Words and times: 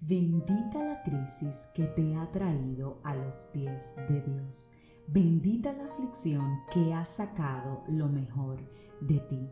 Bendita 0.00 0.78
la 0.78 1.02
crisis 1.02 1.68
que 1.74 1.84
te 1.84 2.14
ha 2.14 2.30
traído 2.30 3.00
a 3.02 3.16
los 3.16 3.48
pies 3.52 3.96
de 4.08 4.22
Dios. 4.22 4.72
Bendita 5.08 5.72
la 5.72 5.86
aflicción 5.86 6.60
que 6.72 6.94
ha 6.94 7.04
sacado 7.04 7.82
lo 7.88 8.08
mejor 8.08 8.60
de 9.00 9.18
ti. 9.18 9.48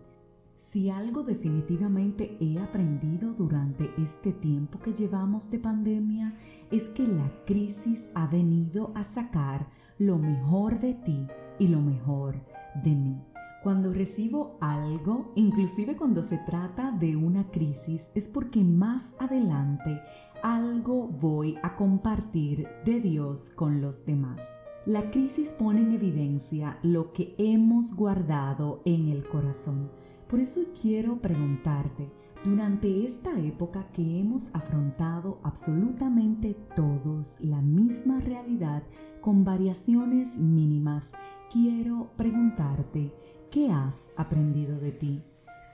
Si 0.59 0.88
algo 0.88 1.24
definitivamente 1.24 2.38
he 2.40 2.61
aprendido 2.61 3.32
durante 3.32 3.90
este 3.98 4.32
tiempo 4.32 4.79
que 4.79 4.95
llevamos 4.95 5.51
de 5.51 5.59
pandemia 5.59 6.32
es 6.70 6.88
que 6.90 7.08
la 7.08 7.28
crisis 7.44 8.08
ha 8.14 8.28
venido 8.28 8.92
a 8.94 9.02
sacar 9.02 9.66
lo 9.98 10.16
mejor 10.16 10.78
de 10.78 10.94
ti 10.94 11.26
y 11.58 11.66
lo 11.66 11.80
mejor 11.80 12.40
de 12.84 12.94
mí. 12.94 13.36
Cuando 13.67 13.93
recibo 13.93 14.59
algo, 14.61 15.33
inclusive 15.35 15.96
cuando 15.96 16.23
se 16.23 16.39
trata 16.39 16.93
de 16.93 17.16
una 17.16 17.51
crisis, 17.51 18.12
es 18.15 18.29
porque 18.29 18.62
más 18.62 19.12
adelante 19.19 20.01
algo 20.41 21.09
voy 21.09 21.59
a 21.65 21.74
compartir 21.74 22.69
de 22.84 23.01
Dios 23.01 23.51
con 23.51 23.80
los 23.80 24.07
demás. 24.07 24.60
La 24.84 25.10
crisis 25.10 25.52
pone 25.52 25.80
en 25.80 25.91
evidencia 25.91 26.79
lo 26.84 27.12
que 27.12 27.34
hemos 27.38 27.93
guardado 27.97 28.83
en 28.84 29.09
el 29.09 29.27
corazón. 29.27 29.91
Por 30.29 30.38
eso 30.38 30.60
quiero 30.80 31.21
preguntarte, 31.21 32.09
durante 32.45 33.05
esta 33.05 33.37
época 33.41 33.88
que 33.93 34.21
hemos 34.21 34.55
afrontado 34.55 35.41
absolutamente 35.43 36.55
todos 36.77 37.41
la 37.41 37.60
misma 37.62 38.21
realidad 38.21 38.85
con 39.21 39.45
variaciones 39.45 40.38
mínimas, 40.38 41.15
quiero 41.51 42.10
preguntarte, 42.16 43.12
¿qué 43.56 43.73
has 43.73 44.10
aprendido 44.19 44.78
de 44.78 44.92
ti? 44.92 45.23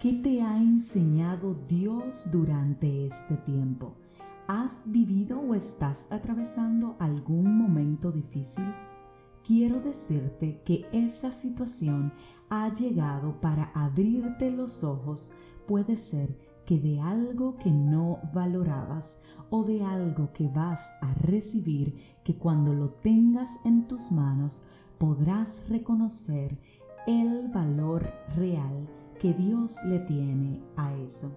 ¿Qué 0.00 0.12
te 0.12 0.41
ha 0.41 0.56
enseñado 0.56 1.56
Dios 1.66 2.30
durante 2.30 3.08
este 3.08 3.36
tiempo? 3.38 3.96
¿Has 4.46 4.84
vivido 4.86 5.41
o 5.41 5.56
estás 5.56 6.06
atravesando 6.08 6.95
algún 7.00 7.58
momento 7.58 8.12
difícil? 8.12 8.72
Quiero 9.44 9.80
decirte 9.80 10.62
que 10.64 10.86
esa 10.92 11.33
situación 11.33 12.12
ha 12.50 12.72
llegado 12.72 13.41
para 13.41 13.72
abrirte 13.75 14.53
los 14.53 14.84
ojos. 14.84 15.33
Puede 15.66 15.97
ser 15.97 16.38
que 16.64 16.78
de 16.78 17.00
algo 17.00 17.56
que 17.56 17.72
no 17.72 18.20
valorabas 18.33 19.19
o 19.50 19.64
de 19.64 19.83
algo 19.83 20.33
que 20.33 20.47
vas 20.47 20.88
a 21.00 21.14
recibir 21.14 21.97
que 22.22 22.36
cuando 22.36 22.75
lo 22.75 22.91
tengas 22.91 23.58
en 23.64 23.88
tus 23.88 24.12
manos 24.12 24.62
podrás 24.98 25.69
reconocer 25.69 26.60
el 27.06 27.48
valor 27.48 28.06
real 28.36 28.89
que 29.19 29.33
Dios 29.33 29.78
le 29.84 29.98
tiene 30.00 30.62
a 30.77 30.95
eso. 30.95 31.36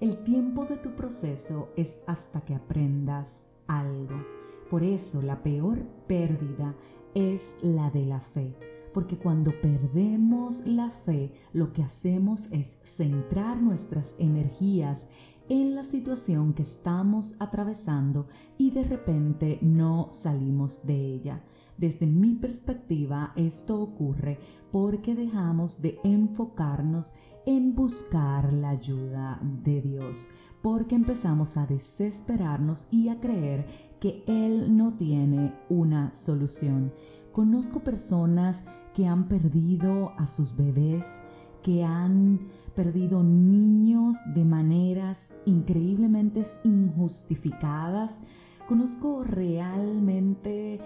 El 0.00 0.22
tiempo 0.24 0.64
de 0.64 0.76
tu 0.76 0.94
proceso 0.94 1.70
es 1.76 1.98
hasta 2.06 2.40
que 2.42 2.54
aprendas 2.54 3.46
algo. 3.66 4.24
Por 4.70 4.82
eso 4.82 5.22
la 5.22 5.42
peor 5.42 5.82
pérdida 6.06 6.74
es 7.14 7.56
la 7.62 7.90
de 7.90 8.06
la 8.06 8.20
fe. 8.20 8.54
Porque 8.92 9.18
cuando 9.18 9.52
perdemos 9.60 10.66
la 10.66 10.90
fe, 10.90 11.32
lo 11.52 11.72
que 11.72 11.82
hacemos 11.82 12.50
es 12.52 12.78
centrar 12.84 13.60
nuestras 13.60 14.14
energías 14.18 15.06
en 15.48 15.74
la 15.74 15.84
situación 15.84 16.52
que 16.52 16.62
estamos 16.62 17.34
atravesando 17.38 18.26
y 18.56 18.70
de 18.70 18.84
repente 18.84 19.58
no 19.62 20.08
salimos 20.10 20.86
de 20.86 20.94
ella. 20.94 21.42
Desde 21.78 22.06
mi 22.06 22.34
perspectiva, 22.34 23.32
esto 23.36 23.80
ocurre 23.80 24.38
porque 24.72 25.14
dejamos 25.14 25.80
de 25.80 25.98
enfocarnos 26.02 27.14
en 27.46 27.74
buscar 27.74 28.52
la 28.52 28.70
ayuda 28.70 29.40
de 29.64 29.80
Dios, 29.80 30.28
porque 30.60 30.96
empezamos 30.96 31.56
a 31.56 31.66
desesperarnos 31.66 32.88
y 32.90 33.08
a 33.08 33.20
creer 33.20 33.64
que 34.00 34.24
Él 34.26 34.76
no 34.76 34.94
tiene 34.94 35.54
una 35.68 36.12
solución. 36.12 36.92
Conozco 37.32 37.80
personas 37.84 38.64
que 38.92 39.06
han 39.06 39.28
perdido 39.28 40.12
a 40.18 40.26
sus 40.26 40.56
bebés, 40.56 41.22
que 41.62 41.84
han 41.84 42.40
perdido 42.74 43.22
niños 43.22 44.16
de 44.34 44.44
maneras 44.44 45.28
increíblemente 45.46 46.44
injustificadas. 46.64 48.20
Conozco 48.66 49.22
realmente 49.22 50.80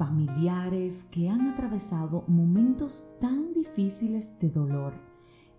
familiares 0.00 1.04
que 1.10 1.28
han 1.28 1.50
atravesado 1.50 2.24
momentos 2.26 3.04
tan 3.20 3.52
difíciles 3.52 4.38
de 4.38 4.48
dolor 4.48 4.94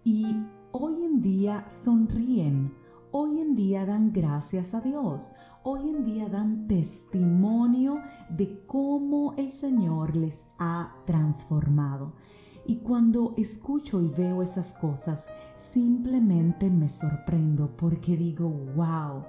y 0.04 0.36
hoy 0.72 1.06
en 1.06 1.22
día 1.22 1.70
sonríen, 1.70 2.74
hoy 3.12 3.40
en 3.40 3.54
día 3.54 3.86
dan 3.86 4.12
gracias 4.12 4.74
a 4.74 4.82
Dios, 4.82 5.32
hoy 5.62 5.92
en 5.92 6.06
día 6.06 6.28
dan 6.28 6.68
testimonio 6.68 8.02
de 8.32 8.66
cómo 8.66 9.36
el 9.38 9.52
Señor 9.52 10.16
les 10.18 10.48
ha 10.58 10.96
transformado. 11.06 12.14
Y 12.66 12.78
cuando 12.78 13.36
escucho 13.38 14.02
y 14.02 14.08
veo 14.08 14.42
esas 14.42 14.74
cosas, 14.74 15.30
simplemente 15.60 16.72
me 16.72 16.90
sorprendo 16.90 17.78
porque 17.78 18.18
digo, 18.18 18.50
wow, 18.50 19.24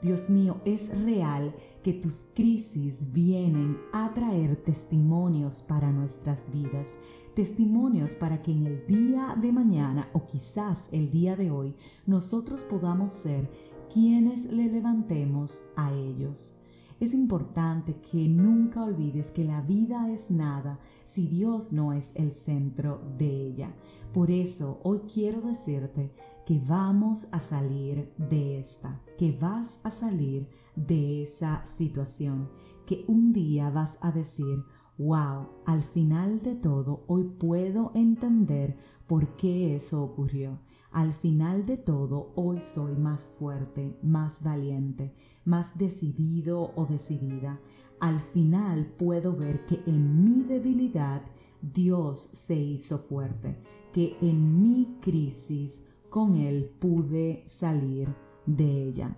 Dios 0.00 0.30
mío, 0.30 0.60
es 0.64 0.96
real 1.02 1.52
que 1.82 1.92
tus 1.92 2.28
crisis 2.32 3.12
vienen 3.12 3.78
a 3.92 4.12
traer 4.14 4.54
testimonios 4.56 5.62
para 5.62 5.90
nuestras 5.90 6.44
vidas, 6.52 6.94
testimonios 7.34 8.14
para 8.14 8.40
que 8.40 8.52
en 8.52 8.66
el 8.66 8.86
día 8.86 9.36
de 9.40 9.50
mañana 9.50 10.08
o 10.12 10.24
quizás 10.24 10.88
el 10.92 11.10
día 11.10 11.34
de 11.34 11.50
hoy 11.50 11.74
nosotros 12.06 12.62
podamos 12.62 13.12
ser 13.12 13.50
quienes 13.92 14.44
le 14.44 14.70
levantemos 14.70 15.68
a 15.74 15.92
ellos. 15.92 16.54
Es 17.00 17.14
importante 17.14 17.94
que 18.00 18.28
nunca 18.28 18.82
olvides 18.82 19.30
que 19.30 19.44
la 19.44 19.60
vida 19.60 20.10
es 20.12 20.32
nada 20.32 20.80
si 21.06 21.28
Dios 21.28 21.72
no 21.72 21.92
es 21.92 22.12
el 22.16 22.32
centro 22.32 23.00
de 23.16 23.46
ella. 23.46 23.72
Por 24.12 24.32
eso 24.32 24.80
hoy 24.82 25.00
quiero 25.12 25.40
decirte 25.40 26.12
que 26.44 26.58
vamos 26.58 27.28
a 27.30 27.38
salir 27.38 28.12
de 28.16 28.58
esta, 28.58 29.00
que 29.16 29.30
vas 29.30 29.78
a 29.84 29.92
salir 29.92 30.48
de 30.74 31.22
esa 31.22 31.64
situación, 31.64 32.48
que 32.84 33.04
un 33.06 33.32
día 33.32 33.70
vas 33.70 33.98
a 34.00 34.10
decir, 34.10 34.64
wow, 34.96 35.50
al 35.66 35.82
final 35.82 36.42
de 36.42 36.56
todo 36.56 37.04
hoy 37.06 37.24
puedo 37.24 37.92
entender 37.94 38.76
por 39.06 39.36
qué 39.36 39.76
eso 39.76 40.02
ocurrió. 40.02 40.58
Al 40.90 41.12
final 41.12 41.66
de 41.66 41.76
todo, 41.76 42.32
hoy 42.34 42.60
soy 42.60 42.96
más 42.96 43.34
fuerte, 43.38 43.98
más 44.02 44.42
valiente, 44.42 45.14
más 45.44 45.76
decidido 45.76 46.72
o 46.76 46.86
decidida. 46.86 47.60
Al 48.00 48.20
final 48.20 48.86
puedo 48.98 49.36
ver 49.36 49.66
que 49.66 49.82
en 49.86 50.24
mi 50.24 50.44
debilidad 50.44 51.22
Dios 51.60 52.30
se 52.32 52.54
hizo 52.54 52.98
fuerte, 52.98 53.58
que 53.92 54.16
en 54.20 54.62
mi 54.62 54.98
crisis 55.00 55.84
con 56.08 56.36
Él 56.36 56.70
pude 56.78 57.44
salir 57.46 58.08
de 58.46 58.84
ella. 58.84 59.16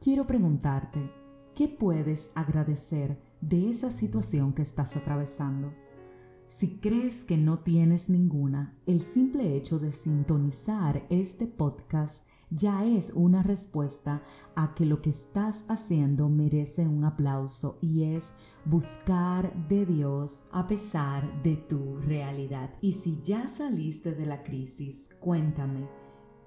Quiero 0.00 0.26
preguntarte, 0.26 1.10
¿qué 1.54 1.68
puedes 1.68 2.30
agradecer 2.34 3.18
de 3.40 3.68
esa 3.68 3.90
situación 3.90 4.54
que 4.54 4.62
estás 4.62 4.96
atravesando? 4.96 5.72
Si 6.56 6.78
crees 6.78 7.24
que 7.24 7.36
no 7.36 7.58
tienes 7.58 8.08
ninguna, 8.08 8.78
el 8.86 9.00
simple 9.00 9.56
hecho 9.56 9.80
de 9.80 9.90
sintonizar 9.90 11.04
este 11.10 11.48
podcast 11.48 12.24
ya 12.48 12.84
es 12.84 13.10
una 13.12 13.42
respuesta 13.42 14.22
a 14.54 14.72
que 14.76 14.86
lo 14.86 15.02
que 15.02 15.10
estás 15.10 15.64
haciendo 15.66 16.28
merece 16.28 16.86
un 16.86 17.02
aplauso 17.04 17.78
y 17.80 18.04
es 18.04 18.34
buscar 18.64 19.52
de 19.66 19.84
Dios 19.84 20.46
a 20.52 20.68
pesar 20.68 21.42
de 21.42 21.56
tu 21.56 21.96
realidad. 21.96 22.70
Y 22.80 22.92
si 22.92 23.20
ya 23.22 23.48
saliste 23.48 24.14
de 24.14 24.26
la 24.26 24.44
crisis, 24.44 25.10
cuéntame, 25.18 25.88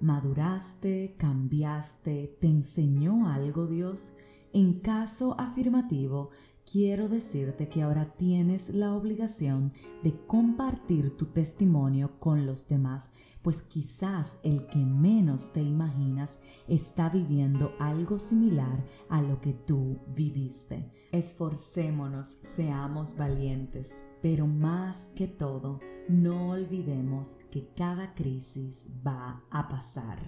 ¿maduraste, 0.00 1.16
cambiaste, 1.18 2.38
te 2.40 2.46
enseñó 2.46 3.28
algo 3.28 3.66
Dios? 3.66 4.16
En 4.54 4.80
caso 4.80 5.38
afirmativo, 5.38 6.30
quiero 6.70 7.08
decirte 7.08 7.68
que 7.68 7.82
ahora 7.82 8.14
tienes 8.16 8.68
la 8.70 8.94
obligación 8.94 9.72
de 10.02 10.14
compartir 10.26 11.16
tu 11.16 11.26
testimonio 11.26 12.18
con 12.18 12.46
los 12.46 12.68
demás, 12.68 13.10
pues 13.42 13.62
quizás 13.62 14.38
el 14.42 14.66
que 14.66 14.78
menos 14.78 15.52
te 15.52 15.62
imaginas 15.62 16.38
está 16.66 17.08
viviendo 17.08 17.72
algo 17.78 18.18
similar 18.18 18.84
a 19.08 19.22
lo 19.22 19.40
que 19.40 19.52
tú 19.52 19.98
viviste. 20.14 20.92
Esforcémonos, 21.12 22.28
seamos 22.28 23.16
valientes, 23.16 24.06
pero 24.20 24.46
más 24.46 25.10
que 25.16 25.26
todo, 25.26 25.80
no 26.08 26.50
olvidemos 26.50 27.38
que 27.50 27.68
cada 27.74 28.14
crisis 28.14 28.86
va 29.06 29.42
a 29.50 29.68
pasar, 29.68 30.18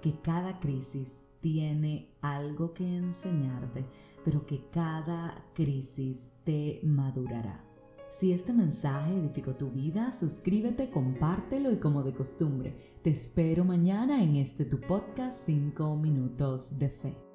que 0.00 0.20
cada 0.20 0.60
crisis 0.60 1.28
tiene 1.40 2.10
algo 2.20 2.74
que 2.74 2.96
enseñarte, 2.96 3.84
pero 4.24 4.46
que 4.46 4.64
cada 4.70 5.44
crisis 5.54 6.32
te 6.44 6.80
madurará. 6.82 7.64
Si 8.10 8.32
este 8.32 8.52
mensaje 8.52 9.14
edificó 9.14 9.54
tu 9.54 9.70
vida, 9.70 10.12
suscríbete, 10.12 10.90
compártelo 10.90 11.72
y 11.72 11.78
como 11.78 12.02
de 12.02 12.12
costumbre, 12.12 12.74
te 13.02 13.10
espero 13.10 13.64
mañana 13.64 14.22
en 14.22 14.36
este 14.36 14.64
tu 14.64 14.80
podcast 14.80 15.46
5 15.46 15.96
minutos 15.96 16.78
de 16.78 16.90
fe. 16.90 17.29